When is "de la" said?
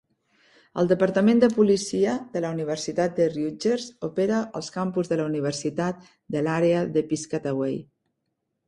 2.37-2.51, 5.15-5.29